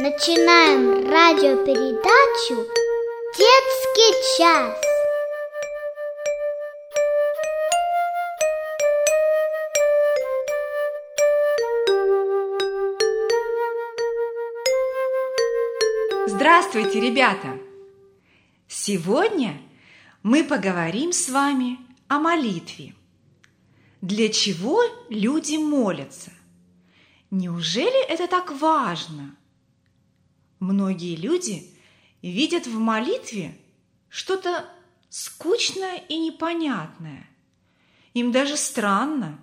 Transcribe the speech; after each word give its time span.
Начинаем 0.00 1.10
радиопередачу 1.10 2.54
«Детский 3.36 4.38
час». 4.38 4.78
Здравствуйте, 16.28 17.00
ребята! 17.00 17.58
Сегодня 18.68 19.60
мы 20.22 20.44
поговорим 20.44 21.12
с 21.12 21.28
вами 21.28 21.76
о 22.06 22.20
молитве. 22.20 22.94
Для 24.00 24.28
чего 24.28 24.80
люди 25.08 25.56
молятся? 25.56 26.30
Неужели 27.32 28.06
это 28.06 28.28
так 28.28 28.52
важно? 28.60 29.34
Многие 30.60 31.14
люди 31.14 31.72
видят 32.22 32.66
в 32.66 32.78
молитве 32.78 33.56
что-то 34.08 34.68
скучное 35.08 35.98
и 36.08 36.18
непонятное. 36.18 37.28
Им 38.14 38.32
даже 38.32 38.56
странно, 38.56 39.38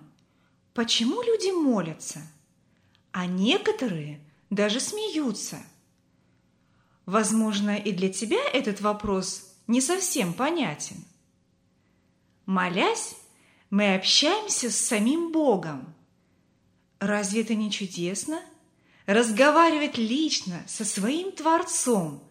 почему 0.74 1.22
люди 1.22 1.50
молятся, 1.50 2.20
а 3.12 3.26
некоторые 3.26 4.20
даже 4.50 4.80
смеются. 4.80 5.58
Возможно, 7.06 7.76
и 7.76 7.92
для 7.92 8.12
тебя 8.12 8.42
этот 8.52 8.80
вопрос 8.80 9.54
не 9.66 9.80
совсем 9.80 10.34
понятен. 10.34 10.96
Молясь, 12.44 13.16
мы 13.70 13.94
общаемся 13.94 14.70
с 14.70 14.76
самим 14.76 15.32
Богом. 15.32 15.94
Разве 16.98 17.42
это 17.42 17.54
не 17.54 17.70
чудесно? 17.70 18.40
Разговаривать 19.06 19.98
лично 19.98 20.64
со 20.66 20.84
своим 20.84 21.30
Творцом, 21.30 22.22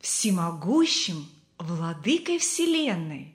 всемогущим 0.00 1.28
владыкой 1.58 2.38
Вселенной. 2.38 3.34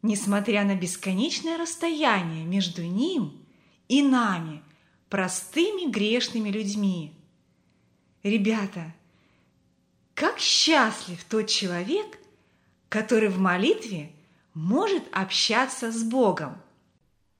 Несмотря 0.00 0.64
на 0.64 0.76
бесконечное 0.76 1.58
расстояние 1.58 2.44
между 2.44 2.82
ним 2.82 3.44
и 3.88 4.02
нами, 4.02 4.62
простыми 5.10 5.90
грешными 5.90 6.48
людьми. 6.48 7.12
Ребята, 8.22 8.94
как 10.14 10.38
счастлив 10.38 11.22
тот 11.24 11.48
человек, 11.48 12.18
который 12.88 13.28
в 13.28 13.38
молитве 13.38 14.12
может 14.54 15.04
общаться 15.12 15.92
с 15.92 16.02
Богом. 16.02 16.60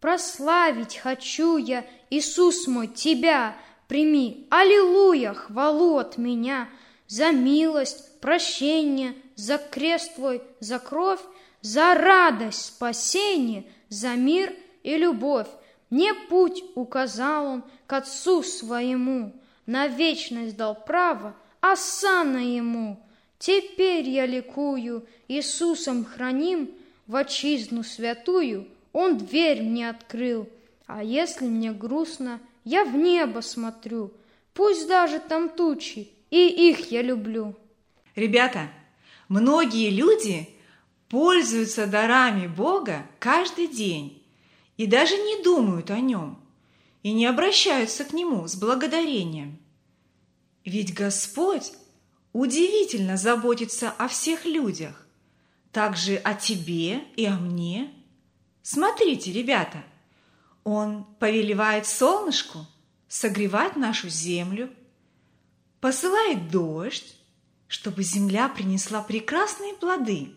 Прославить 0.01 0.97
хочу 0.97 1.56
я, 1.56 1.87
Иисус 2.11 2.67
мой, 2.67 2.87
Тебя, 2.87 3.56
прими, 3.89 4.47
Аллилуйя, 4.50 5.33
хвалу 5.34 5.97
от 5.97 6.19
меня, 6.19 6.69
за 7.08 7.33
милость, 7.33 8.20
прощение, 8.20 9.14
за 9.34 9.58
крест 9.58 10.14
Твой, 10.14 10.42
за 10.61 10.78
кровь, 10.78 11.20
за 11.62 11.94
радость, 11.94 12.66
спасение, 12.66 13.64
за 13.89 14.11
мир 14.11 14.55
и 14.83 14.97
любовь. 14.97 15.48
Мне 15.91 16.14
путь 16.14 16.62
указал 16.75 17.47
Он 17.47 17.64
к 17.86 17.92
Отцу 17.94 18.42
Своему, 18.42 19.33
на 19.66 19.89
вечность 19.89 20.56
дал 20.56 20.75
право, 20.75 21.34
а 21.61 21.75
сана 21.77 22.39
Ему. 22.39 23.00
Теперь 23.39 24.09
я 24.09 24.27
ликую, 24.27 25.06
Иисусом 25.28 26.05
храним, 26.05 26.70
в 27.06 27.16
отчизну 27.16 27.83
святую 27.83 28.69
Он 28.92 29.16
дверь 29.16 29.62
мне 29.62 29.89
открыл. 29.89 30.48
А 30.86 31.03
если 31.03 31.47
мне 31.47 31.72
грустно, 31.72 32.41
я 32.69 32.85
в 32.85 32.95
небо 32.95 33.41
смотрю, 33.41 34.13
Пусть 34.59 34.89
даже 34.89 35.21
там 35.21 35.51
тучи, 35.51 36.09
и 36.31 36.71
их 36.71 36.91
я 36.91 37.01
люблю. 37.01 37.57
Ребята, 38.17 38.69
многие 39.29 39.91
люди 39.91 40.49
пользуются 41.09 41.87
дарами 41.87 42.49
Бога 42.49 43.07
каждый 43.21 43.69
день 43.69 44.21
и 44.77 44.89
даже 44.89 45.15
не 45.15 45.45
думают 45.45 45.93
о 45.93 46.01
нем 46.01 46.41
и 47.05 47.12
не 47.12 47.27
обращаются 47.27 48.05
к 48.05 48.12
Нему 48.12 48.49
с 48.49 48.57
благодарением. 48.57 49.61
Ведь 50.65 50.93
Господь 50.93 51.73
удивительно 52.33 53.17
заботится 53.17 53.91
о 53.93 54.09
всех 54.09 54.45
людях 54.45 55.07
также 55.71 56.17
о 56.17 56.34
тебе 56.34 57.05
и 57.15 57.25
о 57.27 57.37
мне. 57.39 57.95
Смотрите, 58.62 59.33
ребята, 59.33 59.84
он 60.69 61.05
повелевает 61.19 61.87
солнышку 61.87 62.67
согревать 63.09 63.77
нашу 63.77 64.09
землю, 64.09 64.71
посылает 65.81 66.51
дождь, 66.51 67.17
чтобы 67.69 68.03
земля 68.03 68.49
принесла 68.49 69.03
прекрасные 69.03 69.75
плоды. 69.75 70.34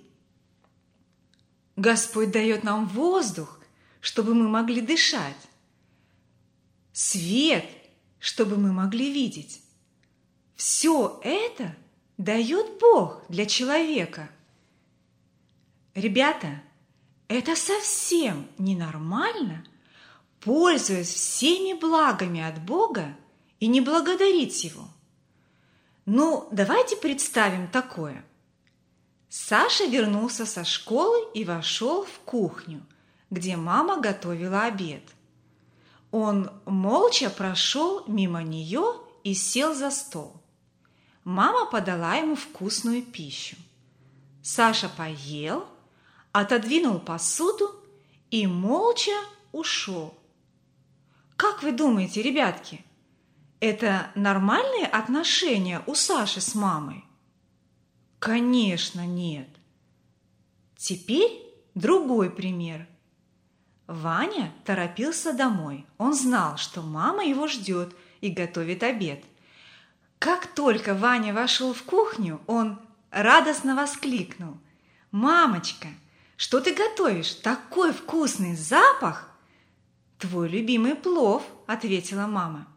Господь 1.75 2.31
дает 2.31 2.63
нам 2.63 2.87
воздух, 2.87 3.59
чтобы 3.99 4.33
мы 4.33 4.47
могли 4.47 4.81
дышать, 4.81 5.37
свет, 6.91 7.65
чтобы 8.19 8.57
мы 8.57 8.71
могли 8.71 9.11
видеть. 9.11 9.61
Все 10.55 11.19
это 11.23 11.75
дает 12.17 12.79
Бог 12.79 13.23
для 13.29 13.45
человека– 13.45 14.29
Ребята, 15.93 16.61
это 17.27 17.55
совсем 17.55 18.47
ненормально, 18.57 19.65
пользуясь 20.41 21.13
всеми 21.13 21.73
благами 21.79 22.41
от 22.41 22.61
Бога 22.61 23.15
и 23.59 23.67
не 23.67 23.81
благодарить 23.81 24.63
Его. 24.63 24.87
Ну, 26.05 26.47
давайте 26.51 26.97
представим 26.97 27.67
такое. 27.67 28.25
Саша 29.29 29.85
вернулся 29.85 30.45
со 30.45 30.65
школы 30.65 31.17
и 31.33 31.45
вошел 31.45 32.05
в 32.05 32.19
кухню, 32.25 32.85
где 33.29 33.55
мама 33.55 34.01
готовила 34.01 34.63
обед. 34.63 35.03
Он 36.11 36.51
молча 36.65 37.29
прошел 37.29 38.03
мимо 38.07 38.43
нее 38.43 38.95
и 39.23 39.33
сел 39.33 39.73
за 39.73 39.91
стол. 39.91 40.33
Мама 41.23 41.65
подала 41.67 42.15
ему 42.15 42.35
вкусную 42.35 43.03
пищу. 43.03 43.55
Саша 44.41 44.89
поел– 44.89 45.65
отодвинул 46.31 46.99
посуду 46.99 47.75
и 48.29 48.47
молча 48.47 49.15
ушел. 49.51 50.13
Как 51.41 51.63
вы 51.63 51.71
думаете, 51.71 52.21
ребятки, 52.21 52.85
это 53.59 54.11
нормальные 54.13 54.85
отношения 54.85 55.81
у 55.87 55.95
Саши 55.95 56.39
с 56.39 56.53
мамой? 56.53 57.03
Конечно, 58.19 59.07
нет. 59.07 59.49
Теперь 60.77 61.31
другой 61.73 62.29
пример. 62.29 62.87
Ваня 63.87 64.53
торопился 64.65 65.33
домой. 65.33 65.87
Он 65.97 66.13
знал, 66.13 66.57
что 66.57 66.83
мама 66.83 67.25
его 67.25 67.47
ждет 67.47 67.95
и 68.21 68.29
готовит 68.29 68.83
обед. 68.83 69.23
Как 70.19 70.45
только 70.45 70.93
Ваня 70.93 71.33
вошел 71.33 71.73
в 71.73 71.81
кухню, 71.81 72.39
он 72.45 72.79
радостно 73.09 73.75
воскликнул. 73.75 74.59
«Мамочка, 75.09 75.87
что 76.37 76.59
ты 76.59 76.75
готовишь? 76.75 77.33
Такой 77.33 77.93
вкусный 77.93 78.55
запах!» 78.55 79.30
«Твой 80.21 80.49
любимый 80.49 80.93
плов»,— 80.93 81.41
ответила 81.65 82.27
мама. 82.27 82.67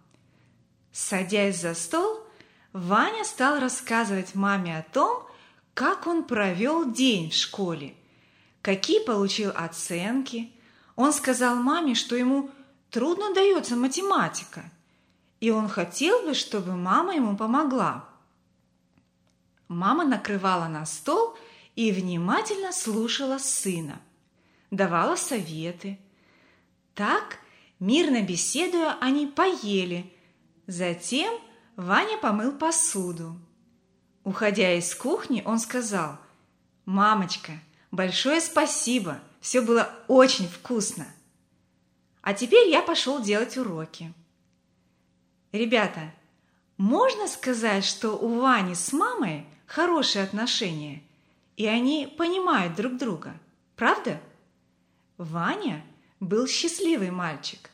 Садясь 0.93 1.61
за 1.61 1.75
стол, 1.75 2.27
Ваня 2.73 3.23
стал 3.25 3.61
рассказывать 3.61 4.35
маме 4.35 4.79
о 4.79 4.83
том, 4.83 5.23
как 5.75 6.07
он 6.07 6.25
провел 6.25 6.91
день 6.91 7.31
в 7.31 7.35
школе, 7.35 7.95
какие 8.63 9.05
получил 9.05 9.53
оценки. 9.55 10.53
Он 10.97 11.13
сказал 11.13 11.57
маме, 11.57 11.95
что 11.95 12.17
ему 12.17 12.51
трудно 12.89 13.35
дается 13.35 13.77
математика, 13.77 14.65
и 15.41 15.51
он 15.51 15.69
хотел 15.69 16.23
бы, 16.23 16.33
чтобы 16.33 16.75
мама 16.77 17.15
ему 17.15 17.37
помогла. 17.37 18.09
Мама 19.69 20.07
накрывала 20.07 20.67
на 20.69 20.87
стол 20.87 21.37
и 21.77 21.93
внимательно 21.93 22.73
слушала 22.73 23.37
сына, 23.37 24.01
давала 24.71 25.17
советы. 25.17 25.99
Так, 26.95 27.39
мирно 27.81 28.23
беседуя, 28.23 28.97
они 29.01 29.27
поели. 29.27 30.13
Затем 30.67 31.35
Ваня 31.77 32.19
помыл 32.19 32.53
посуду. 32.53 33.37
Уходя 34.23 34.73
из 34.75 34.95
кухни, 34.95 35.43
он 35.45 35.59
сказал, 35.59 36.19
«Мамочка, 36.87 37.53
большое 37.91 38.41
спасибо, 38.41 39.21
все 39.41 39.61
было 39.61 39.91
очень 40.09 40.49
вкусно. 40.49 41.07
А 42.23 42.33
теперь 42.33 42.69
я 42.69 42.81
пошел 42.81 43.21
делать 43.21 43.57
уроки». 43.57 44.13
Ребята, 45.53 46.13
можно 46.79 47.29
сказать, 47.29 47.85
что 47.85 48.13
у 48.13 48.41
Вани 48.41 48.75
с 48.75 48.93
мамой 48.93 49.47
хорошие 49.67 50.25
отношения– 50.25 51.03
и 51.57 51.67
они 51.67 52.13
понимают 52.19 52.75
друг 52.75 52.97
друга, 52.97 53.35
правда? 53.77 54.21
Ваня 55.17 55.85
был 56.27 56.47
счастливый 56.47 57.11
мальчик, 57.11 57.71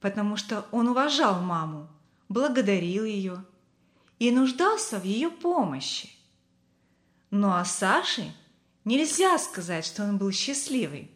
потому 0.00 0.36
что 0.36 0.66
он 0.72 0.88
уважал 0.88 1.40
маму, 1.40 1.88
благодарил 2.28 3.04
ее 3.04 3.44
и 4.18 4.30
нуждался 4.30 4.98
в 4.98 5.04
ее 5.04 5.30
помощи. 5.30 6.10
Ну 7.30 7.50
а 7.50 7.64
Саше 7.64 8.32
нельзя 8.84 9.38
сказать, 9.38 9.84
что 9.84 10.04
он 10.04 10.18
был 10.18 10.32
счастливый. 10.32 11.10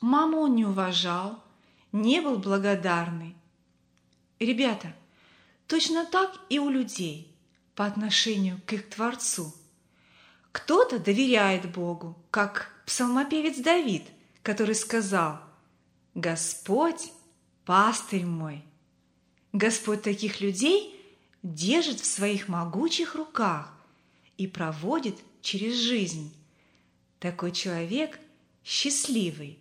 Маму 0.00 0.40
он 0.40 0.54
не 0.54 0.64
уважал, 0.64 1.42
не 1.92 2.20
был 2.20 2.38
благодарный. 2.38 3.36
Ребята, 4.38 4.94
точно 5.66 6.06
так 6.06 6.32
и 6.48 6.58
у 6.58 6.70
людей 6.70 7.36
по 7.74 7.84
отношению 7.84 8.60
к 8.66 8.72
их 8.72 8.88
Творцу. 8.88 9.52
Кто-то 10.52 10.98
доверяет 10.98 11.70
Богу, 11.70 12.16
как 12.30 12.72
псалмопевец 12.86 13.58
Давид, 13.58 14.04
который 14.42 14.74
сказал 14.74 15.40
«Господь– 16.14 17.12
пастырь 17.64 18.24
мой». 18.24 18.64
Господь 19.52 20.02
таких 20.02 20.40
людей 20.40 20.94
держит 21.42 22.00
в 22.00 22.06
своих 22.06 22.48
могучих 22.48 23.14
руках 23.14 23.74
и 24.36 24.46
проводит 24.46 25.16
через 25.42 25.74
жизнь. 25.74 26.32
Такой 27.18 27.52
человек 27.52 28.18
счастливый, 28.64 29.58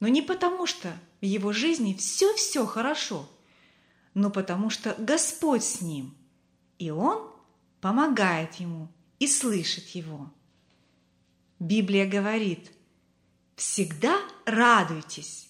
но 0.00 0.08
не 0.08 0.22
потому, 0.22 0.66
что 0.66 0.92
в 1.20 1.24
его 1.24 1.52
жизни 1.52 1.94
все-все 1.94 2.66
хорошо, 2.66 3.28
но 4.14 4.30
потому 4.30 4.68
что 4.68 4.94
Господь 4.98 5.64
с 5.64 5.80
ним, 5.80 6.14
и 6.78 6.90
Он 6.90 7.30
помогает 7.80 8.54
ему 8.56 8.88
и 9.18 9.26
слышит 9.26 9.88
его. 9.88 10.30
Библия 11.58 12.08
говорит, 12.08 12.72
всегда 13.62 14.18
радуйтесь, 14.44 15.48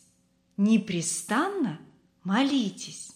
непрестанно 0.56 1.81
молитесь, 2.25 3.12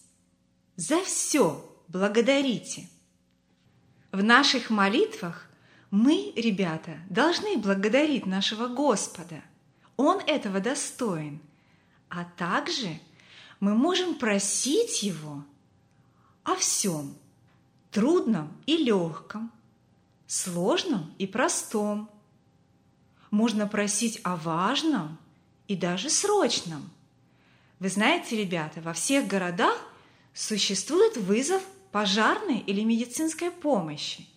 за 0.75 1.01
все 1.03 1.63
благодарите. 1.87 2.87
В 4.11 4.23
наших 4.23 4.69
молитвах 4.69 5.49
мы, 5.91 6.33
ребята, 6.35 6.99
должны 7.09 7.57
благодарить 7.57 8.25
нашего 8.25 8.67
Господа– 8.67 9.43
он 9.97 10.19
этого 10.27 10.59
достоин. 10.59 11.41
А 12.07 12.23
также 12.23 12.99
мы 13.59 13.73
можем 13.73 14.15
просить 14.15 15.03
Его 15.03 15.43
о 16.43 16.55
всем, 16.55 17.17
трудном 17.91 18.55
и 18.65 18.77
легком, 18.77 19.51
сложном 20.27 21.13
и 21.17 21.27
простом. 21.27 22.09
Можно 23.31 23.67
просить 23.67 24.19
о 24.23 24.35
важном 24.35 25.17
и 25.67 25.75
даже 25.75 26.09
срочном. 26.09 26.89
Вы 27.79 27.89
знаете, 27.89 28.37
ребята, 28.37 28.81
во 28.81 28.93
всех 28.93 29.27
городах 29.27 29.77
существует 30.33 31.17
вызов 31.17 31.61
пожарной 31.91 32.59
или 32.59 32.83
медицинской 32.83 33.51
помощи. 33.51 34.27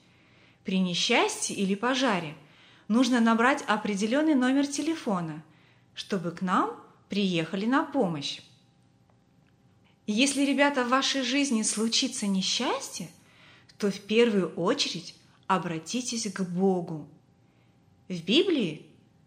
При 0.65 0.79
несчастье 0.79 1.57
или 1.57 1.75
пожаре 1.75 2.35
нужно 2.89 3.21
набрать 3.21 3.63
определенный 3.67 4.35
номер 4.35 4.67
телефона– 4.67 5.43
чтобы 6.01 6.31
к 6.31 6.41
нам 6.41 6.71
приехали 7.11 7.67
на 7.67 7.85
помощь. 7.85 8.41
Если, 10.07 10.47
ребята, 10.47 10.83
в 10.83 10.89
вашей 10.89 11.23
жизни 11.23 11.63
случится 11.63 12.27
несчастье, 12.27 13.11
то 13.77 13.91
в 13.91 14.01
первую 14.01 14.55
очередь 14.55 15.15
обратитесь 15.47 16.31
к 16.33 16.41
Богу. 16.41 17.07
В 18.11 18.25
Библии, 18.25 18.83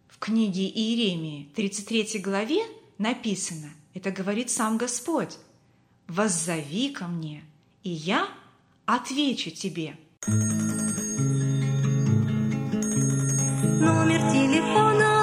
в 0.09 0.19
книге 0.19 0.67
Иеремии, 0.67 1.47
33 1.55 2.19
главе 2.19 2.59
написано, 2.97 3.69
это 3.93 4.11
говорит 4.11 4.49
сам 4.49 4.77
Господь, 4.77 5.37
«Воззови 6.09 6.89
ко 6.89 7.07
мне, 7.07 7.45
и 7.83 7.91
я 7.91 8.27
отвечу 8.85 9.51
тебе». 9.51 9.95
Номер 13.79 14.19
телефона 14.33 15.13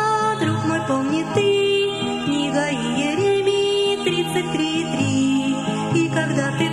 помни 0.89 1.23
ты, 1.35 2.25
книга 2.25 2.71
Иеремии 2.71 3.99
33.3. 4.03 5.99
И 5.99 6.09
когда 6.09 6.57
ты 6.57 6.70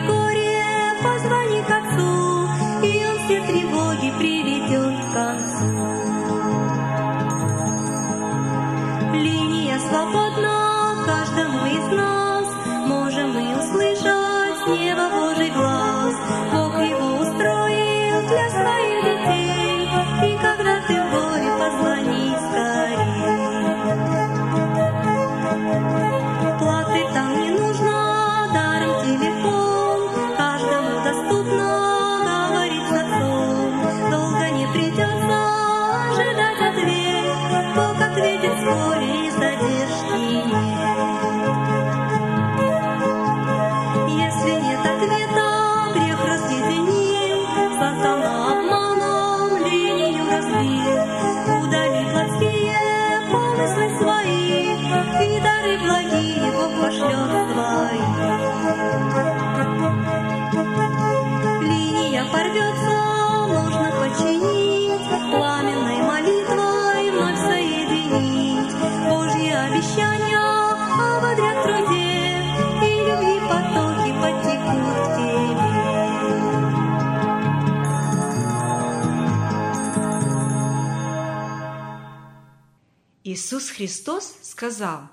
Иисус 83.47 83.69
Христос 83.69 84.35
сказал, 84.41 85.07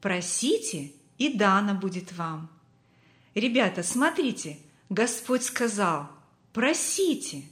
«Просите, 0.00 0.92
и 1.18 1.28
дано 1.28 1.74
будет 1.74 2.10
вам». 2.12 2.48
Ребята, 3.34 3.82
смотрите, 3.82 4.58
Господь 4.88 5.44
сказал, 5.44 6.08
«Просите». 6.54 7.42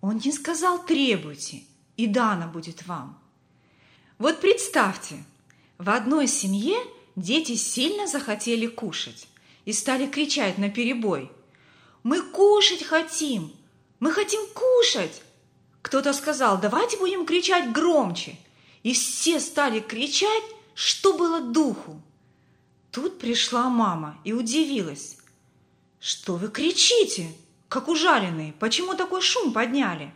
Он 0.00 0.16
не 0.16 0.32
сказал 0.32 0.84
«требуйте», 0.84 1.62
и 1.96 2.08
дано 2.08 2.48
будет 2.48 2.88
вам. 2.88 3.22
Вот 4.18 4.40
представьте, 4.40 5.22
в 5.78 5.90
одной 5.90 6.26
семье 6.26 6.76
дети 7.14 7.54
сильно 7.54 8.08
захотели 8.08 8.66
кушать 8.66 9.28
и 9.64 9.72
стали 9.72 10.08
кричать 10.08 10.58
на 10.58 10.70
перебой. 10.70 11.30
«Мы 12.02 12.20
кушать 12.20 12.82
хотим! 12.82 13.52
Мы 14.00 14.10
хотим 14.10 14.40
кушать!» 14.52 15.22
Кто-то 15.82 16.12
сказал, 16.14 16.60
давайте 16.60 16.96
будем 16.96 17.24
кричать 17.24 17.70
громче– 17.70 18.36
и 18.84 18.92
все 18.92 19.40
стали 19.40 19.80
кричать, 19.80 20.44
что 20.74 21.16
было 21.16 21.40
духу. 21.40 22.00
Тут 22.92 23.18
пришла 23.18 23.68
мама 23.68 24.20
и 24.22 24.32
удивилась. 24.32 25.16
«Что 25.98 26.36
вы 26.36 26.48
кричите, 26.48 27.34
как 27.68 27.88
ужаленные? 27.88 28.52
Почему 28.52 28.94
такой 28.94 29.22
шум 29.22 29.52
подняли?» 29.52 30.12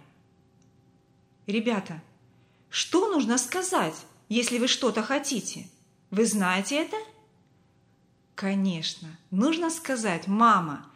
«Ребята, 1.46 2.02
что 2.68 3.10
нужно 3.10 3.38
сказать, 3.38 3.94
если 4.28 4.58
вы 4.58 4.68
что-то 4.68 5.02
хотите? 5.02 5.66
Вы 6.10 6.26
знаете 6.26 6.76
это?» 6.76 6.96
«Конечно, 8.34 9.18
нужно 9.30 9.70
сказать, 9.70 10.26
мама, 10.26 10.86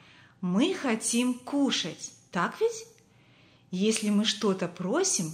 мы 0.42 0.74
хотим 0.74 1.32
кушать, 1.34 2.12
так 2.30 2.60
ведь? 2.60 2.86
Если 3.70 4.10
мы 4.10 4.26
что-то 4.26 4.68
просим, 4.68 5.32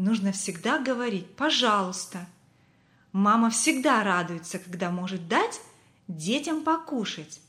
нужно 0.00 0.32
всегда 0.32 0.78
говорить 0.78 1.26
«пожалуйста». 1.36 2.26
Мама 3.12 3.50
всегда 3.50 4.02
радуется, 4.02 4.58
когда 4.58 4.90
может 4.90 5.28
дать 5.28 5.60
детям 6.08 6.62
покушать. 6.62 7.40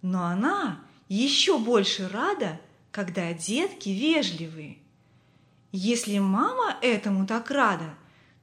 Но 0.00 0.24
она 0.24 0.80
еще 1.08 1.58
больше 1.58 2.08
рада, 2.08 2.60
когда 2.92 3.32
детки 3.32 3.88
вежливые. 3.88 4.78
Если 5.72 6.18
мама 6.18 6.76
этому 6.82 7.26
так 7.26 7.50
рада, 7.50 7.94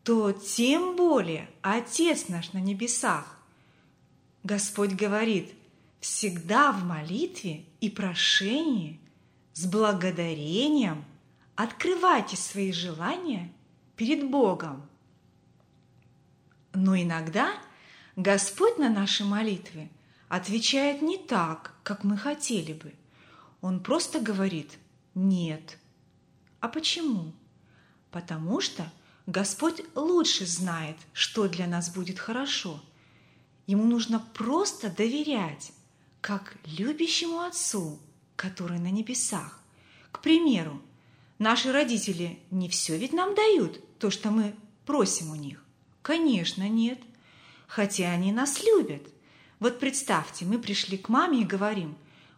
то 0.03 0.31
тем 0.31 0.95
более 0.95 1.49
Отец 1.61 2.27
наш 2.27 2.51
на 2.53 2.57
небесах. 2.57 3.39
Господь 4.43 4.91
говорит, 4.91 5.53
всегда 6.01 6.71
в 6.71 6.83
молитве 6.83 7.65
и 7.79 7.89
прошении 7.89 8.99
с 9.53 9.65
благодарением 9.65 11.05
открывайте 11.59 12.37
свои 12.37 12.71
желания 12.71 13.53
перед 13.97 14.29
Богом. 14.29 14.89
Но 16.73 16.95
иногда 16.95 17.51
Господь 18.15 18.77
на 18.77 18.89
наши 18.89 19.25
молитвы 19.25 19.89
отвечает 20.29 21.01
не 21.01 21.17
так, 21.17 21.73
как 21.83 22.05
мы 22.05 22.15
хотели 22.15 22.71
бы. 22.71 22.93
Он 23.59 23.83
просто 23.83 24.21
говорит 24.21 24.77
«нет». 25.15 25.77
А 26.61 26.69
почему? 26.69 27.33
Потому 28.09 28.61
что 28.61 28.89
Господь 29.25 29.83
лучше 29.95 30.45
знает, 30.45 30.95
что 31.11 31.49
для 31.49 31.67
нас 31.67 31.93
будет 31.93 32.19
хорошо. 32.19 32.81
Ему 33.67 33.83
нужно 33.83 34.25
просто 34.33 34.89
доверять, 34.89 35.73
как 36.21 36.55
любящему 36.63 37.41
Отцу, 37.41 37.99
который 38.37 38.79
на 38.79 38.91
небесах. 38.91 39.61
К 40.13 40.21
примеру, 40.21 40.81
наши 41.39 41.71
родители 41.71 42.39
не 42.51 42.69
все 42.69 42.97
ведь 42.97 43.13
нам 43.13 43.33
дают, 43.33 43.81
то, 43.97 44.11
что 44.11 44.29
мы 44.29 44.53
просим 44.85 45.31
у 45.31 45.35
них. 45.35 45.63
Конечно, 46.01 46.67
нет. 46.69 46.99
Хотя 47.67 48.11
они 48.11 48.31
нас 48.31 48.63
любят. 48.63 49.03
Вот 49.59 49.79
представьте, 49.79 50.45
мы 50.45 50.59
пришли 50.59 50.97
к 50.97 51.09
маме 51.09 51.41
и 51.41 51.45
говорим, 51.45 51.95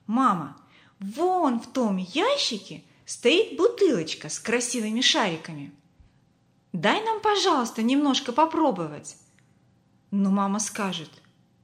«Мама, 0.08 0.58
вон 1.00 1.60
в 1.60 1.72
том 1.72 1.98
ящике 1.98 2.84
стоит 3.06 3.56
бутылочка 3.56 4.30
с 4.30 4.40
красивыми 4.40 5.02
шариками. 5.02 5.72
Дай 6.74 7.04
нам, 7.04 7.22
пожалуйста, 7.22 7.82
немножко 7.82 8.32
попробовать». 8.32 9.16
Но 10.10 10.32
мама 10.32 10.60
скажет, 10.60 11.10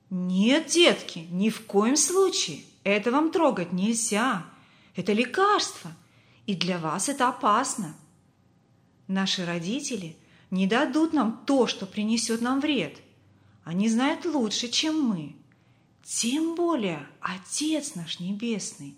«Нет, 0.09 0.67
детки, 0.67 1.27
ни 1.31 1.49
в 1.49 1.65
коем 1.65 1.97
случае. 1.97 2.61
Это 2.85 3.11
вам 3.11 3.31
трогать 3.31 3.73
нельзя. 3.73 4.45
Это 4.95 5.11
лекарство, 5.11 5.91
и 6.47 6.55
для 6.55 6.79
вас 6.79 7.09
это 7.09 7.29
опасно». 7.29 7.95
Наши 9.07 9.45
родители 9.45 10.17
не 10.51 10.67
дадут 10.67 11.13
нам 11.13 11.43
то, 11.45 11.67
что 11.67 11.85
принесет 11.85 12.41
нам 12.41 12.59
вред. 12.59 12.99
Они 13.63 13.89
знают 13.89 14.25
лучше, 14.25 14.67
чем 14.69 14.99
мы. 14.99 15.35
Тем 16.03 16.55
более 16.55 17.07
Отец 17.21 17.95
наш 17.95 18.19
Небесный. 18.19 18.97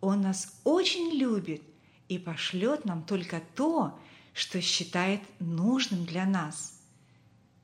Он 0.00 0.20
нас 0.20 0.60
очень 0.64 1.10
любит 1.10 1.62
и 2.08 2.18
пошлет 2.18 2.84
нам 2.84 3.02
только 3.02 3.42
то, 3.54 3.98
что 4.34 4.60
считает 4.60 5.20
нужным 5.40 6.04
для 6.04 6.26
нас. 6.26 6.80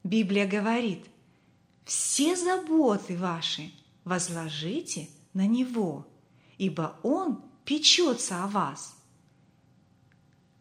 Библия 0.02 0.46
говорит, 0.46 1.04
все 1.84 2.36
заботы 2.36 3.18
ваши 3.18 3.70
возложите 4.04 5.10
на 5.34 5.46
Него, 5.46 6.06
ибо 6.56 6.98
Он 7.02 7.42
печется 7.64 8.44
о 8.44 8.46
вас. 8.46 8.99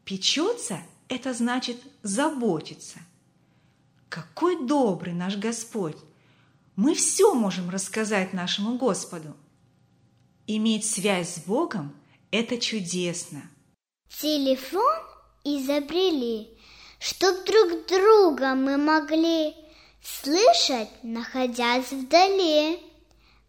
Печется– 0.09 0.81
это 1.07 1.35
значит 1.35 1.77
заботиться. 2.01 2.97
Какой 4.09 4.65
добрый 4.65 5.13
наш 5.13 5.37
Господь! 5.37 5.97
Мы 6.75 6.95
все 6.95 7.35
можем 7.35 7.69
рассказать 7.69 8.33
нашему 8.33 8.79
Господу. 8.79 9.37
Иметь 10.47 10.83
связь 10.89 11.35
с 11.35 11.39
Богом– 11.45 11.95
это 12.31 12.57
чудесно. 12.57 13.43
Телефон 14.19 14.97
изобрели, 15.43 16.57
чтоб 16.99 17.45
друг 17.45 17.85
друга 17.87 18.55
мы 18.55 18.77
могли 18.77 19.53
слышать, 20.01 20.89
находясь 21.03 21.91
вдали. 21.91 22.79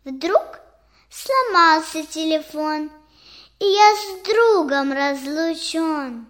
Вдруг 0.04 0.60
сломался 1.08 2.04
телефон, 2.04 2.90
и 3.58 3.64
я 3.64 3.94
с 3.94 4.26
другом 4.26 4.92
разлучен. 4.92 6.29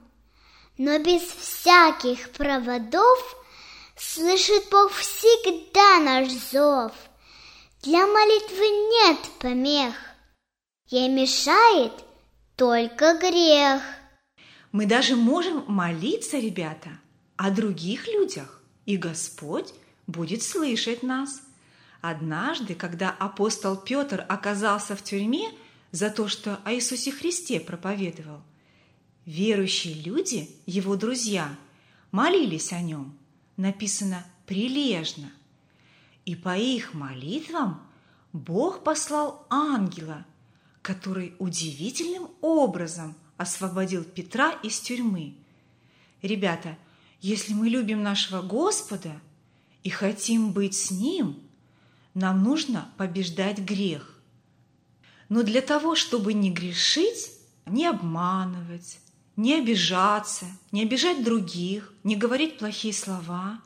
Но 0.82 0.99
без 0.99 1.20
всяких 1.20 2.30
проводов 2.30 3.37
Слышит 3.99 4.64
Бог 4.70 4.92
всегда 4.92 6.00
наш 6.00 6.30
зов. 6.30 6.92
Для 7.82 8.06
молитвы 8.06 8.64
нет 8.88 9.18
помех, 9.40 9.94
Ей 10.87 11.10
мешает 11.10 11.92
только 12.56 13.12
грех. 13.18 13.82
Мы 14.72 14.87
даже 14.87 15.16
можем 15.16 15.64
молиться, 15.66 16.38
ребята, 16.38 16.88
о 17.37 17.50
других 17.50 18.08
людях, 18.08 18.62
и 18.87 18.96
Господь 18.96 19.75
будет 20.06 20.42
слышать 20.42 21.02
нас. 21.02 21.42
Однажды, 22.00 22.75
когда 22.75 23.10
апостол 23.10 23.76
Петр 23.76 24.25
оказался 24.30 24.96
в 24.96 25.04
тюрьме 25.04 25.50
за 25.92 26.08
то, 26.08 26.26
что 26.26 26.58
о 26.64 26.72
Иисусе 26.72 27.12
Христе 27.12 27.60
проповедовал, 27.60 28.40
верующие 29.30 29.94
люди, 29.94 30.50
его 30.66 30.96
друзья, 30.96 31.56
молились 32.10 32.72
о 32.72 32.80
нем– 32.80 33.16
написано 33.60 34.26
«прилежно». 34.46 35.30
И 36.25 36.34
по 36.34 36.56
их 36.56 36.94
молитвам 36.94 37.82
Бог 38.32 38.82
послал 38.82 39.46
ангела, 39.49 40.26
который 40.82 41.34
удивительным 41.38 42.28
образом 42.40 43.14
освободил 43.37 44.04
Петра 44.04 44.52
из 44.62 44.80
тюрьмы. 44.80 45.34
Ребята, 46.22 46.76
если 47.20 47.54
мы 47.54 47.68
любим 47.68 48.02
нашего 48.02 48.42
Господа 48.42 49.20
и 49.82 49.90
хотим 49.90 50.52
быть 50.52 50.75
с 50.75 50.90
Ним, 50.90 51.38
нам 52.14 52.42
нужно 52.42 52.90
побеждать 52.96 53.58
грех. 53.58 54.20
Но 55.28 55.42
для 55.42 55.62
того, 55.62 55.94
чтобы 55.96 56.34
не 56.34 56.50
грешить, 56.50 57.32
не 57.66 57.87
обманывать, 57.87 59.00
не 59.40 59.54
обижаться, 59.54 60.44
не 60.70 60.82
обижать 60.82 61.25
других, 61.25 61.94
не 62.04 62.14
говорить 62.14 62.59
плохие 62.59 62.92
слова. 62.92 63.59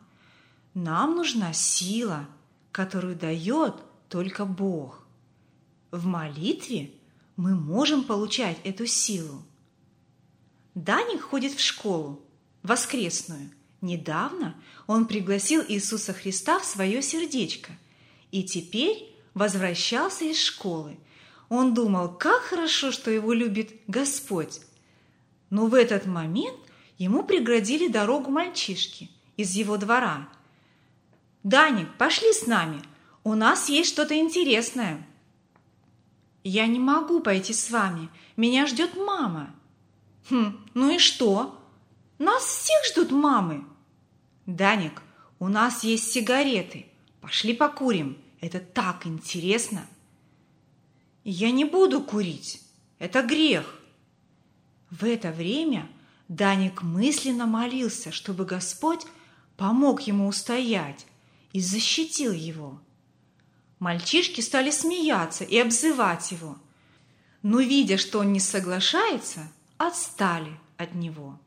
Нам 0.73 1.17
нужна 1.17 1.53
сила, 1.53 2.29
которую 2.71 3.17
дает 3.17 3.75
только 4.09 4.45
Бог. 4.45 5.05
В 5.91 6.07
молитве 6.07 6.93
мы 7.35 7.57
можем 7.57 8.05
получать 8.05 8.57
эту 8.63 8.87
силу. 8.87 9.43
Даник 10.77 11.23
ходит 11.23 11.55
в 11.55 11.61
школу, 11.61 12.23
воскресную. 12.63 13.51
Недавно 13.81 14.55
он 14.87 15.07
пригласил 15.07 15.61
Иисуса 15.67 16.13
Христа 16.13 16.61
в 16.61 16.65
свое 16.65 17.03
сердечко 17.03 17.73
и 18.31 18.45
теперь 18.45 19.13
возвращался 19.35 20.25
из 20.25 20.41
школы. 20.41 20.97
Он 21.49 21.75
думал, 21.75 22.15
как 22.15 22.43
хорошо, 22.43 22.93
что 22.93 23.11
его 23.11 23.33
любит 23.33 23.73
Господь, 23.89 24.61
но 25.55 25.67
в 25.67 25.75
этот 25.75 26.05
момент 26.05 26.59
ему 26.99 27.23
преградили 27.23 27.87
дорогу 27.87 28.29
мальчишки 28.29 29.09
из 29.37 29.53
его 29.53 29.77
двора. 29.77 30.29
«Даник, 31.45 31.97
пошли 31.97 32.33
с 32.33 32.49
нами, 32.49 32.83
у 33.23 33.35
нас 33.35 33.69
есть 33.69 33.91
что-то 33.91 34.19
интересное». 34.19 35.07
«Я 36.43 36.67
не 36.67 36.81
могу 36.81 37.21
пойти 37.21 37.53
с 37.53 37.71
вами, 37.71 38.11
меня 38.37 38.67
ждет 38.67 38.97
мама». 38.97 39.55
«Хм, 40.29 40.59
ну 40.75 40.91
и 40.91 40.99
что? 40.99 41.63
Нас 42.19 42.43
всех 42.43 42.85
ждут 42.87 43.13
мамы». 43.13 43.65
«Даник, 44.47 45.03
у 45.39 45.47
нас 45.47 45.85
есть 45.85 46.11
сигареты, 46.11 46.87
пошли 47.21 47.55
покурим, 47.55 48.19
это 48.41 48.59
так 48.59 49.07
интересно». 49.07 49.87
«Я 51.23 51.53
не 51.53 51.65
буду 51.65 52.03
курить, 52.03 52.61
это 52.99 53.23
грех». 53.23 53.84
В 55.01 55.05
это 55.05 55.33
время 55.33 55.89
Даник 56.29 56.83
мысленно 56.83 57.47
молился, 57.47 58.13
чтобы 58.13 58.45
Господь 58.45 59.05
помог 59.57 60.03
ему 60.03 60.29
устоять 60.29 61.05
и 61.53 61.59
защитил 61.61 62.33
его. 62.33 62.81
Мальчишки 63.81 64.41
стали 64.41 64.71
смеяться 64.71 65.43
и 65.43 65.59
обзывать 65.59 66.31
его, 66.31 66.57
но, 67.43 67.59
видя, 67.59 67.99
что 67.99 68.21
он 68.21 68.33
не 68.33 68.39
соглашается, 68.39 69.51
отстали 69.79 70.61
от 70.77 70.95
него. 70.95 71.41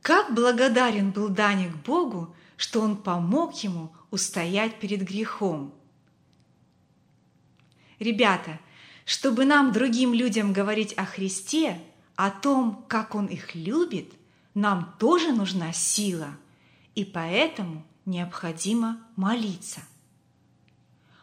Как 0.00 0.34
благодарен 0.34 1.10
был 1.10 1.28
Даник 1.28 1.76
Богу, 1.84 2.34
что 2.56 2.80
он 2.80 2.96
помог 2.96 3.62
ему 3.62 3.94
устоять 4.10 4.80
перед 4.80 5.02
грехом. 5.02 5.74
Ребята, 7.98 8.58
чтобы 9.04 9.44
нам, 9.44 9.72
другим 9.72 10.14
людям, 10.14 10.54
говорить 10.54 10.94
о 10.94 11.04
Христе, 11.04 11.78
о 12.26 12.30
том, 12.30 12.84
как 12.86 13.14
Он 13.14 13.24
их 13.24 13.54
любит, 13.54 14.12
нам 14.52 14.94
тоже 14.98 15.32
нужна 15.32 15.72
сила, 15.72 16.36
и 16.94 17.02
поэтому 17.02 17.82
необходимо 18.04 19.00
молиться. 19.16 19.80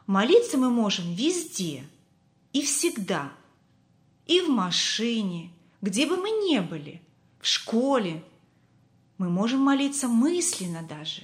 Молиться 0.07 0.57
мы 0.57 0.71
можем 0.71 1.13
везде 1.13 1.83
и 2.51 2.63
всегда, 2.63 3.31
и 4.25 4.41
в 4.41 4.49
машине, 4.49 5.51
где 5.83 6.07
бы 6.07 6.17
мы 6.17 6.31
ни 6.31 6.57
были, 6.61 6.99
в 7.39 7.45
школе. 7.45 8.23
Мы 9.19 9.29
можем 9.29 9.59
молиться 9.59 10.07
мысленно 10.07 10.81
даже, 10.81 11.21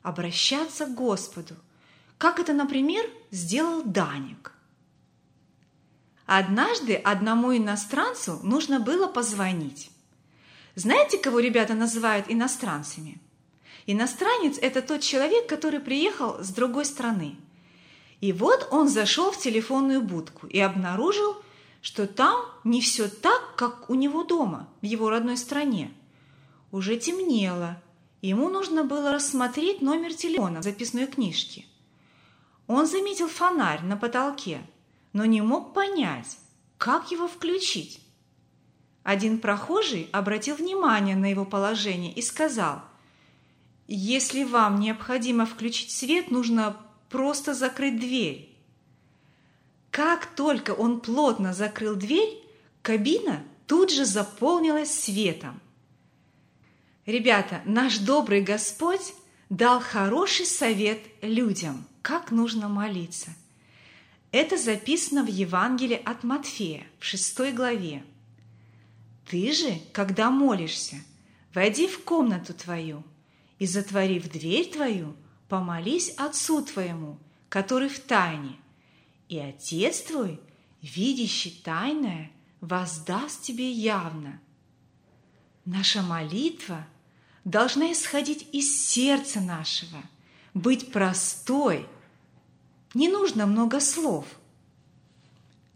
обращаться 0.00 0.86
к 0.86 0.94
Господу, 0.94 1.56
как 2.16 2.38
это, 2.38 2.54
например, 2.54 3.04
сделал 3.30 3.82
Даник– 3.82 4.54
Однажды 6.30 6.94
одному 6.94 7.56
иностранцу 7.56 8.38
нужно 8.42 8.80
было 8.80 9.06
позвонить. 9.06 9.90
Знаете, 10.74 11.16
кого 11.16 11.40
ребята 11.40 11.72
называют 11.72 12.26
иностранцами? 12.28 13.18
Иностранец– 13.86 14.58
это 14.60 14.82
тот 14.82 15.00
человек, 15.00 15.46
который 15.46 15.80
приехал 15.80 16.36
с 16.44 16.50
другой 16.50 16.84
страны. 16.84 17.36
И 18.20 18.34
вот 18.34 18.68
он 18.70 18.90
зашел 18.90 19.30
в 19.30 19.38
телефонную 19.38 20.02
будку 20.02 20.46
и 20.46 20.60
обнаружил, 20.60 21.34
что 21.80 22.06
там 22.06 22.44
не 22.62 22.82
все 22.82 23.08
так, 23.08 23.56
как 23.56 23.88
у 23.88 23.94
него 23.94 24.22
дома, 24.22 24.68
в 24.82 24.84
его 24.84 25.08
родной 25.08 25.38
стране. 25.38 25.94
Уже 26.72 26.98
темнело, 26.98 27.80
ему 28.20 28.50
нужно 28.50 28.84
было 28.84 29.12
рассмотреть 29.12 29.80
номер 29.80 30.12
телефона 30.12 30.60
в 30.60 30.64
записной 30.64 31.06
книжке. 31.06 31.64
Он 32.66 32.86
заметил 32.86 33.28
фонарь 33.28 33.82
на 33.82 33.96
потолке, 33.96 34.60
но 35.18 35.24
не 35.24 35.42
мог 35.42 35.74
понять, 35.74 36.38
как 36.76 37.10
его 37.10 37.26
включить. 37.26 38.00
Один 39.02 39.40
прохожий 39.40 40.08
обратил 40.12 40.54
внимание 40.54 41.16
на 41.16 41.28
его 41.28 41.44
положение 41.44 42.12
и 42.12 42.22
сказал, 42.22 42.82
«Если 43.88 44.44
вам 44.44 44.78
необходимо 44.78 45.44
включить 45.44 45.90
свет, 45.90 46.30
нужно 46.30 46.76
просто 47.08 47.52
закрыть 47.52 47.98
дверь». 47.98 48.48
Как 49.90 50.26
только 50.36 50.70
он 50.70 51.00
плотно 51.00 51.52
закрыл 51.52 51.96
дверь, 51.96 52.40
кабина 52.82 53.42
тут 53.66 53.90
же 53.90 54.04
заполнилась 54.04 55.00
светом. 55.00 55.60
Ребята, 57.06 57.60
наш 57.64 57.98
добрый 57.98 58.40
Господь 58.40 59.14
дал 59.50 59.80
хороший 59.80 60.46
совет 60.46 61.00
людям, 61.22 61.88
как 62.02 62.30
нужно 62.30 62.68
молиться. 62.68 63.32
Это 64.30 64.56
записано 64.56 65.24
в 65.24 65.28
Евангелии 65.28 66.00
от 66.04 66.22
Матфея 66.24 66.86
в 66.98 67.04
6 67.04 67.54
главе. 67.54 68.04
Ты 69.28 69.52
же, 69.52 69.80
когда 69.92 70.30
молишься, 70.30 70.96
войди 71.54 71.86
в 71.86 72.04
комнату 72.04 72.54
твою 72.54 73.04
и, 73.58 73.66
затворив 73.66 74.30
дверь 74.30 74.70
твою, 74.70 75.16
помолись 75.48 76.10
Отцу 76.16 76.62
твоему, 76.62 77.18
который 77.48 77.88
в 77.88 78.00
тайне– 78.00 78.56
и 79.28 79.38
Отец 79.38 80.00
твой, 80.02 80.40
видящий 80.80 81.60
тайное, 81.62 82.30
воздаст 82.60 83.42
тебе 83.42 83.70
явно. 83.70 84.40
Наша 85.64 86.02
молитва 86.02 86.86
должна 87.44 87.92
исходить 87.92 88.48
из 88.52 88.88
сердца 88.88 89.40
нашего, 89.40 90.02
быть 90.54 90.90
простой. 90.92 91.86
Не 92.98 93.08
нужно 93.08 93.46
много 93.46 93.78
слов. 93.80 94.26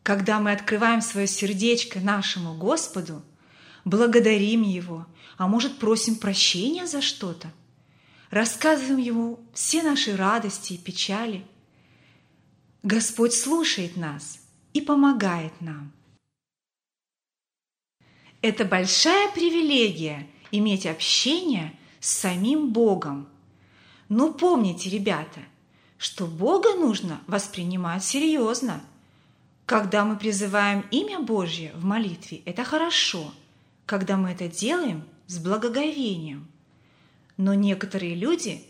Когда 0.02 0.40
мы 0.40 0.50
открываем 0.50 1.00
свое 1.00 1.28
сердечко 1.28 2.00
нашему 2.00 2.54
Господу, 2.54 3.22
благодарим 3.84 4.62
Его, 4.62 5.06
а 5.38 5.46
может 5.46 5.78
просим 5.78 6.16
прощения 6.16 6.86
за 6.86 7.00
что-то, 7.00 7.52
рассказываем 8.30 8.98
Ему 8.98 9.40
все 9.54 9.82
наши 9.82 10.16
радости 10.16 10.72
и 10.74 10.78
печали– 10.78 11.46
Господь 12.82 13.32
слушает 13.32 13.96
нас 13.96 14.40
и 14.72 14.80
помогает 14.80 15.52
нам. 15.60 15.92
Это 18.40 18.64
большая 18.64 19.30
привилегия 19.30 20.28
иметь 20.50 20.86
общение 20.86 21.78
с 22.00 22.10
самим 22.10 22.72
Богом. 22.72 23.28
Но 24.08 24.32
помните, 24.32 24.90
ребята, 24.90 25.42
что 26.02 26.26
Бога 26.26 26.74
нужно 26.74 27.20
воспринимать 27.28 28.04
серьезно. 28.04 28.82
Когда 29.66 30.04
мы 30.04 30.16
призываем 30.16 30.84
имя 30.90 31.20
Божье 31.20 31.70
в 31.76 31.84
молитве, 31.84 32.42
это 32.44 32.64
хорошо, 32.64 33.32
когда 33.86 34.16
мы 34.16 34.32
это 34.32 34.48
делаем 34.48 35.04
с 35.28 35.38
благоговением. 35.38 36.48
Но 37.36 37.54
некоторые 37.54 38.16
люди 38.16 38.64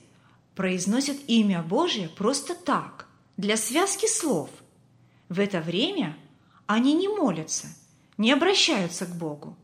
произносят 0.54 1.16
имя 1.26 1.62
Божье 1.62 2.10
просто 2.10 2.54
так– 2.54 3.08
для 3.38 3.56
связки 3.56 4.06
слов. 4.06 4.50
В 5.30 5.40
это 5.40 5.62
время 5.62 6.14
они 6.66 6.92
не 6.92 7.08
молятся, 7.08 7.68
не 8.18 8.30
обращаются 8.30 9.06
к 9.06 9.16
Богу. 9.16 9.56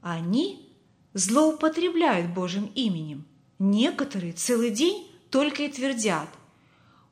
Они 0.00 0.66
злоупотребляют 1.12 2.32
Божьим 2.32 2.72
именем. 2.74 3.26
Некоторые 3.58 4.32
целый 4.32 4.70
день 4.70 5.06
только 5.30 5.64
и 5.64 5.68
твердят 5.68 6.30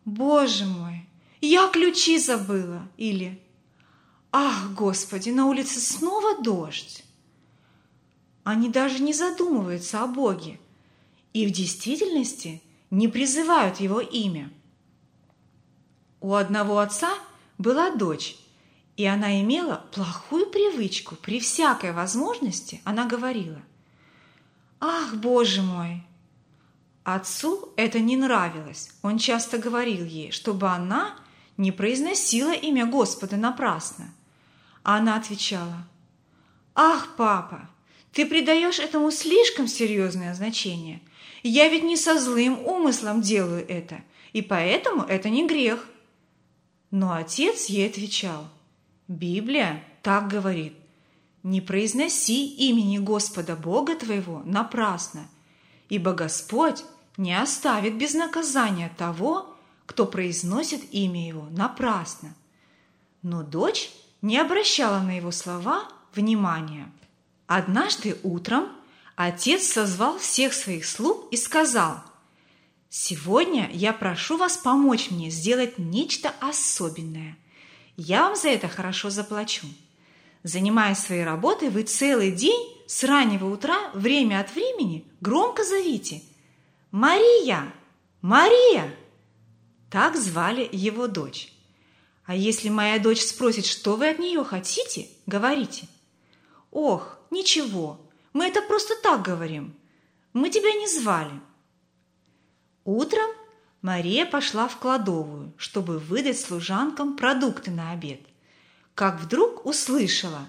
«Боже 0.04 0.66
мой, 0.66 1.08
я 1.40 1.68
ключи 1.68 2.18
забыла» 2.18 2.88
или 2.96 3.40
«Ах, 4.32 4.72
Господи, 4.72 5.30
на 5.30 5.46
улице 5.46 5.80
снова 5.80 6.42
дождь». 6.42 7.04
Они 8.42 8.68
даже 8.68 9.02
не 9.02 9.14
задумываются 9.14 10.02
о 10.02 10.06
Боге 10.06 10.60
и 11.32 11.46
в 11.46 11.50
действительности 11.50 12.62
не 12.90 13.08
призывают 13.08 13.80
Его 13.80 14.00
имя– 14.00 14.52
у 16.24 16.32
одного 16.32 16.78
отца 16.78 17.12
была 17.58 17.90
дочь, 17.90 18.34
и 18.96 19.04
она 19.04 19.42
имела 19.42 19.84
плохую 19.92 20.46
привычку. 20.46 21.16
При 21.16 21.38
всякой 21.38 21.92
возможности 21.92 22.80
она 22.84 23.04
говорила 23.04 23.60
«Ах, 24.80 25.16
Боже 25.16 25.60
мой!» 25.60 26.02
Отцу 27.04 27.68
это 27.76 28.00
не 28.00 28.16
нравилось. 28.16 28.90
Он 29.02 29.18
часто 29.18 29.58
говорил 29.58 30.06
ей, 30.06 30.30
чтобы 30.32 30.68
она 30.68 31.14
не 31.58 31.70
произносила 31.70 32.52
имя 32.52 32.86
Господа 32.86 33.36
напрасно. 33.36 34.12
А 34.82 34.96
она 34.96 35.16
отвечала 35.16 35.86
«Ах, 36.74 37.14
папа, 37.16 37.68
ты 38.12 38.26
придаешь 38.26 38.78
этому 38.78 39.10
слишком 39.10 39.68
серьезное 39.68 40.34
значение. 40.34 41.00
Я 41.42 41.68
ведь 41.68 41.84
не 41.84 41.96
со 41.96 42.18
злым 42.18 42.58
умыслом 42.66 43.20
делаю 43.20 43.64
это, 43.68 44.02
и 44.32 44.40
поэтому 44.40 45.02
это 45.02 45.28
не 45.28 45.46
грех». 45.46 45.86
Но 46.90 47.12
отец 47.12 47.66
ей 47.66 47.88
отвечал, 47.88 48.48
«Библия 49.08 49.84
так 50.02 50.28
говорит, 50.28 50.74
не 51.42 51.60
произноси 51.60 52.46
имени 52.46 52.96
Господа 52.96 53.56
Бога 53.56 53.94
твоего 53.94 54.42
напрасно, 54.46 55.28
ибо 55.90 56.12
Господь 56.14 56.82
не 57.16 57.40
оставит 57.40 57.96
без 57.96 58.14
наказания 58.14 58.92
того, 58.96 59.56
кто 59.86 60.06
произносит 60.06 60.82
имя 60.92 61.26
его 61.26 61.46
напрасно». 61.50 62.34
Но 63.22 63.42
дочь 63.42 63.90
не 64.22 64.38
обращала 64.38 65.00
на 65.00 65.16
его 65.16 65.30
слова 65.30 65.88
внимания. 66.14 66.90
Однажды 67.46 68.18
утром 68.22 68.68
отец 69.16 69.66
созвал 69.66 70.18
всех 70.18 70.52
своих 70.52 70.84
слуг 70.86 71.28
и 71.30 71.36
сказал– 71.36 72.02
Сегодня 72.96 73.68
я 73.72 73.92
прошу 73.92 74.36
вас 74.36 74.56
помочь 74.56 75.10
мне 75.10 75.28
сделать 75.28 75.78
нечто 75.78 76.32
особенное. 76.38 77.36
Я 77.96 78.22
вам 78.22 78.36
за 78.36 78.50
это 78.50 78.68
хорошо 78.68 79.10
заплачу. 79.10 79.66
Занимаясь 80.44 80.98
своей 80.98 81.24
работой, 81.24 81.70
вы 81.70 81.82
целый 81.82 82.30
день 82.30 82.72
с 82.86 83.02
раннего 83.02 83.52
утра 83.52 83.90
время 83.94 84.38
от 84.38 84.54
времени 84.54 85.04
громко 85.20 85.64
зовите 85.64 86.22
«Мария! 86.94 87.74
Мария!» 88.22 88.94
Так 89.90 90.14
звали 90.14 90.68
его 90.70 91.08
дочь. 91.08 91.52
А 92.24 92.36
если 92.36 92.68
моя 92.68 93.00
дочь 93.00 93.20
спросит, 93.20 93.66
что 93.66 93.96
вы 93.96 94.10
от 94.10 94.20
нее 94.20 94.44
хотите, 94.44 95.08
говорите 95.26 95.88
«Ох, 96.70 97.18
ничего, 97.32 98.00
мы 98.32 98.46
это 98.46 98.62
просто 98.62 98.94
так 99.02 99.22
говорим. 99.22 99.74
Мы 100.34 100.50
тебя 100.50 100.72
не 100.72 100.86
звали». 100.86 101.32
Утром 102.84 103.28
Мария 103.82 104.24
пошла 104.24 104.68
в 104.68 104.76
кладовую, 104.76 105.52
чтобы 105.56 105.98
выдать 105.98 106.38
служанкам 106.38 107.16
продукты 107.16 107.72
на 107.72 107.90
обед. 107.90 108.20
Как 108.94 109.20
вдруг 109.20 109.66
услышала 109.66 110.48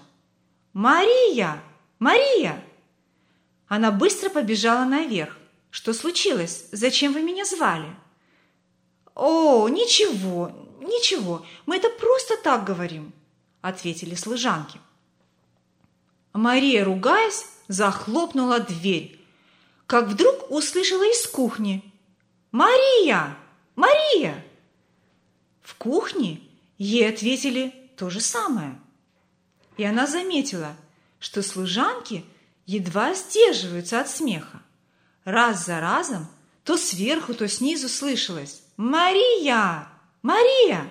«Мария! 0.72 1.60
Мария!» 1.98 2.62
Она 3.66 3.90
быстро 3.90 4.30
побежала 4.30 4.84
наверх. 4.84 5.36
«Что 5.76 5.92
случилось? 5.92 6.64
Зачем 6.72 7.12
вы 7.12 7.20
меня 7.20 7.44
звали?» 7.44 7.94
«О, 9.14 9.68
ничего, 9.68 10.50
ничего, 10.80 11.44
мы 11.66 11.76
это 11.76 11.90
просто 11.90 12.38
так 12.38 12.64
говорим»,– 12.64 13.12
ответили 13.60 14.14
служанки. 14.14 14.80
Мария, 16.32 16.82
ругаясь, 16.82 17.44
захлопнула 17.68 18.58
дверь, 18.58 19.20
как 19.86 20.08
вдруг 20.08 20.50
услышала 20.50 21.02
из 21.02 21.26
кухни– 21.26 21.84
«Мария! 22.52 23.36
Мария!» 23.74 24.42
В 25.60 25.74
кухне 25.74 26.40
ей 26.78 27.06
ответили 27.06 27.90
то 27.98 28.08
же 28.08 28.20
самое. 28.20 28.80
И 29.76 29.84
она 29.84 30.06
заметила, 30.06 30.74
что 31.18 31.42
служанки 31.42 32.24
едва 32.64 33.12
сдерживаются 33.12 34.00
от 34.00 34.08
смеха. 34.08 34.62
Раз 35.26 35.66
за 35.66 35.80
разом 35.80 36.28
то 36.62 36.76
сверху, 36.76 37.34
то 37.34 37.48
снизу 37.48 37.88
слышалось 37.88 38.62
«Мария! 38.76 39.88
Мария!» 40.22 40.88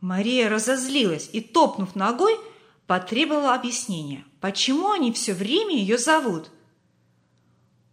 Мария 0.00 0.48
разозлилась 0.48 1.28
и, 1.32 1.40
топнув 1.40 1.96
ногой, 1.96 2.38
потребовала 2.86 3.54
объяснения, 3.54 4.24
почему 4.40 4.92
они 4.92 5.12
все 5.12 5.34
время 5.34 5.76
ее 5.76 5.98
зовут. 5.98 6.50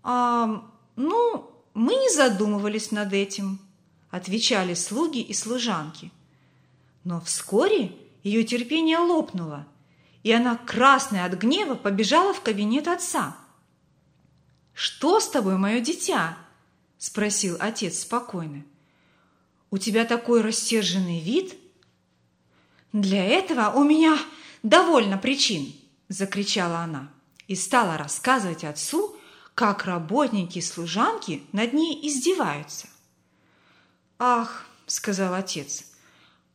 «А, 0.03 0.69
ну, 0.95 1.51
мы 1.73 1.95
не 1.95 2.13
задумывались 2.13 2.91
над 2.91 3.11
этим»,– 3.11 3.59
отвечали 4.11 4.75
слуги 4.75 5.19
и 5.19 5.33
служанки. 5.33 6.11
Но 7.03 7.19
вскоре 7.19 7.91
ее 8.21 8.43
терпение 8.43 8.99
лопнуло, 8.99 9.65
и 10.21 10.31
она, 10.31 10.57
красная 10.57 11.25
от 11.25 11.33
гнева, 11.33 11.73
побежала 11.73 12.35
в 12.35 12.41
кабинет 12.41 12.87
отца. 12.87 13.35
«Что 14.73 15.19
с 15.19 15.29
тобой, 15.29 15.57
мое 15.57 15.79
дитя?»– 15.79 16.37
спросил 16.97 17.57
отец 17.59 17.99
спокойно. 17.99 18.63
«У 19.69 19.77
тебя 19.77 20.05
такой 20.05 20.41
рассерженный 20.41 21.19
вид?» 21.19 21.55
«Для 22.91 23.23
этого 23.23 23.71
у 23.75 23.83
меня 23.83 24.17
довольно 24.61 25.17
причин!»– 25.17 25.73
закричала 26.09 26.79
она 26.79 27.09
и 27.47 27.55
стала 27.55 27.97
рассказывать 27.97 28.63
отцу, 28.63 29.15
как 29.55 29.85
работники 29.85 30.59
и 30.59 30.61
служанки 30.61 31.43
над 31.51 31.73
ней 31.73 31.99
издеваются. 32.07 32.87
«Ах!»– 34.17 34.65
сказал 34.87 35.33
отец. 35.33 35.85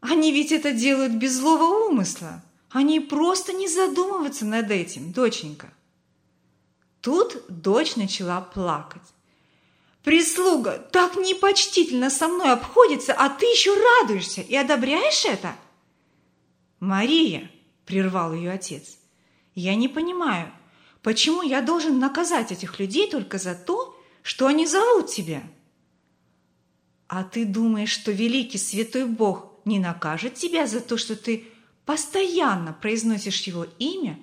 «Они 0.00 0.32
ведь 0.32 0.52
это 0.52 0.72
делают 0.72 1.12
без 1.12 1.36
злого 1.36 1.88
умысла. 1.88 2.42
Они 2.70 3.00
просто 3.00 3.52
не 3.52 3.68
задумываются 3.68 4.44
над 4.44 4.70
этим, 4.70 5.12
доченька». 5.12 5.72
Тут 7.00 7.44
дочь 7.48 7.96
начала 7.96 8.40
плакать. 8.40 9.02
«Прислуга 10.02 10.78
так 10.92 11.16
непочтительно 11.16 12.10
со 12.10 12.28
мной 12.28 12.52
обходится, 12.52 13.12
а 13.12 13.28
ты 13.28 13.46
еще 13.46 13.74
радуешься 13.74 14.40
и 14.40 14.56
одобряешь 14.56 15.24
это?» 15.24 15.54
«Мария!»– 16.80 17.50
прервал 17.86 18.32
ее 18.32 18.52
отец. 18.52 18.96
«Я 19.54 19.74
не 19.74 19.88
понимаю, 19.88 20.52
почему 21.02 21.42
я 21.42 21.60
должен 21.60 21.98
наказать 21.98 22.52
этих 22.52 22.78
людей 22.78 23.10
только 23.10 23.38
за 23.38 23.54
то, 23.54 23.96
что 24.22 24.46
они 24.46 24.66
зовут 24.66 25.08
тебя?» 25.08 25.42
«А 27.06 27.24
ты 27.24 27.44
думаешь, 27.44 27.90
что 27.90 28.12
великий 28.12 28.58
святой 28.58 29.04
Бог 29.04 29.52
не 29.64 29.78
накажет 29.78 30.34
тебя 30.34 30.66
за 30.66 30.80
то, 30.80 30.96
что 30.96 31.16
ты 31.16 31.46
постоянно 31.84 32.72
произносишь 32.72 33.42
его 33.42 33.66
имя, 33.78 34.18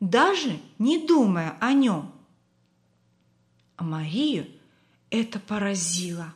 даже 0.00 0.58
не 0.78 0.98
думая 0.98 1.56
о 1.60 1.72
нем?» 1.72 2.19
А 3.80 3.82
Марию 3.82 4.46
это 5.08 5.40
поразило. 5.40 6.34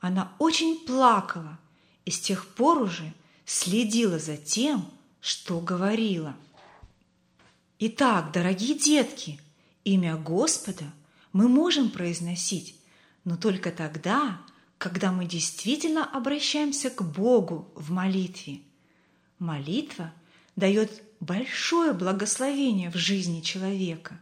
Она 0.00 0.32
очень 0.40 0.84
плакала 0.84 1.56
и 2.04 2.10
с 2.10 2.18
тех 2.18 2.48
пор 2.48 2.82
уже 2.82 3.14
следила 3.46 4.18
за 4.18 4.36
тем, 4.36 4.90
что 5.20 5.60
говорила. 5.60 6.34
Итак, 7.78 8.32
дорогие 8.32 8.76
детки, 8.76 9.40
имя 9.84 10.16
Господа 10.16 10.86
мы 11.32 11.48
можем 11.48 11.90
произносить, 11.90 12.76
но 13.22 13.36
только 13.36 13.70
тогда, 13.70 14.40
когда 14.76 15.12
мы 15.12 15.26
действительно 15.26 16.04
обращаемся 16.04 16.90
к 16.90 17.02
Богу 17.02 17.70
в 17.76 17.92
молитве. 17.92 18.62
Молитва 19.38 20.12
дает 20.56 21.04
большое 21.20 21.92
благословение 21.92 22.90
в 22.90 22.96
жизни 22.96 23.42
человека. 23.42 24.18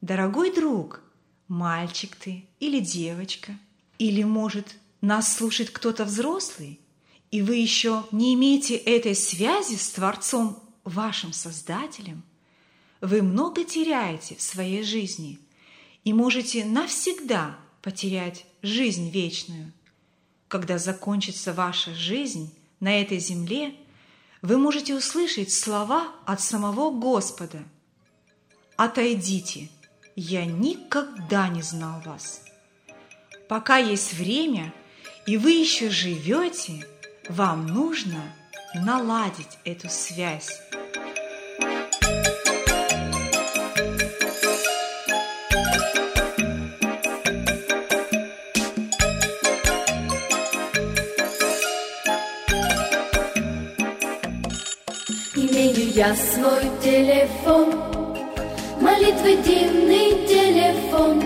Дорогой 0.00 0.54
друг, 0.54 1.02
мальчик 1.50 2.14
ты 2.14 2.46
или 2.60 2.78
девочка, 2.80 3.58
или, 3.98 4.22
может, 4.22 4.76
нас 5.02 5.36
слушает 5.36 5.70
кто-то 5.70 6.04
взрослый, 6.04 6.80
и 7.30 7.42
вы 7.42 7.56
еще 7.56 8.04
не 8.12 8.34
имеете 8.34 8.76
этой 8.76 9.14
связи 9.14 9.74
с 9.74 9.90
Творцом, 9.90 10.62
вашим 10.84 11.32
Создателем, 11.32 12.22
вы 13.00 13.22
много 13.22 13.64
теряете 13.64 14.36
в 14.36 14.42
своей 14.42 14.82
жизни 14.82 15.38
и 16.04 16.12
можете 16.12 16.64
навсегда 16.64 17.58
потерять 17.82 18.46
жизнь 18.62 19.10
вечную. 19.10 19.72
Когда 20.48 20.78
закончится 20.78 21.52
ваша 21.52 21.94
жизнь 21.94 22.54
на 22.78 23.00
этой 23.00 23.18
земле, 23.18 23.74
вы 24.42 24.56
можете 24.56 24.94
услышать 24.94 25.52
слова 25.52 26.12
от 26.26 26.40
самого 26.40 26.90
Господа. 26.90 27.62
«Отойдите, 28.76 29.68
я 30.16 30.44
никогда 30.44 31.48
не 31.48 31.62
знал 31.62 32.00
вас». 32.04 32.42
Пока 33.48 33.78
есть 33.78 34.14
время, 34.14 34.72
и 35.26 35.36
вы 35.36 35.52
еще 35.52 35.90
живете, 35.90 36.86
вам 37.28 37.66
нужно 37.66 38.22
наладить 38.74 39.58
эту 39.64 39.88
связь 39.88 40.60
я 56.00 56.16
свой 56.16 56.62
телефон, 56.82 57.99
молитвы 58.80 59.36
дивный 59.36 60.26
телефон. 60.26 61.20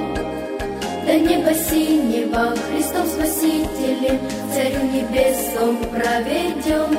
До 1.07 1.19
неба 1.19 1.53
синего 1.55 2.55
Христом 2.69 3.07
Спасителем, 3.07 4.19
Царю 4.53 4.83
небесом 4.90 5.77
проведем. 5.90 6.99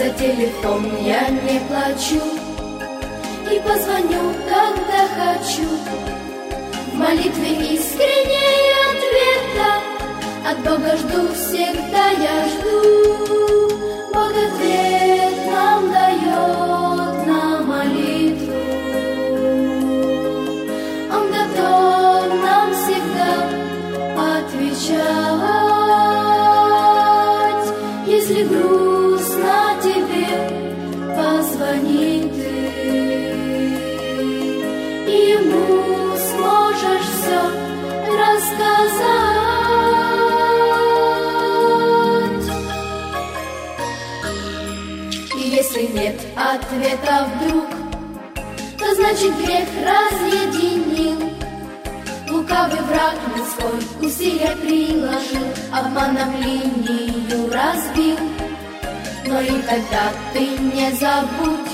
За 0.00 0.08
телефон 0.14 0.86
я 1.04 1.28
не 1.28 1.60
плачу 1.68 2.22
И 3.52 3.60
позвоню, 3.60 4.32
когда 4.48 5.06
хочу. 5.18 5.68
В 6.92 6.94
молитве 6.94 7.74
искренней 7.74 8.70
ответа 8.88 9.70
От 10.48 10.58
Бога 10.60 10.96
жду, 10.96 11.28
всегда 11.34 12.10
я 12.10 12.46
жду. 12.48 13.68
Бог 14.14 14.30
ответ 14.30 14.89
ответа 46.54 47.28
вдруг, 47.34 47.68
то 48.78 48.94
значит 48.94 49.36
грех 49.36 49.68
разъединил. 49.84 51.30
Лукавый 52.28 52.80
враг 52.82 53.14
людской 53.36 54.08
усилия 54.08 54.56
приложил, 54.56 55.46
Обманом 55.72 56.40
линию 56.40 57.52
разбил. 57.52 58.39
Но 59.26 59.40
и 59.40 59.62
тогда 59.62 60.12
ты 60.32 60.40
не 60.40 60.90
забудь, 60.92 61.70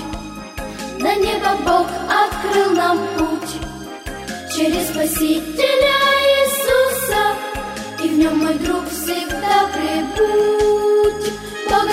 На 0.99 1.15
небо 1.15 1.57
Бог 1.65 1.87
открыл 2.09 2.71
нам 2.73 2.99
путь 3.17 3.57
Через 4.55 4.89
Спасителя 4.89 5.97
Иисуса, 6.27 7.23
И 8.03 8.09
в 8.09 8.19
нем, 8.19 8.39
мой 8.39 8.55
друг, 8.55 8.89
всегда 8.89 9.69
прибудь. 9.75 11.33
Бог 11.69 11.87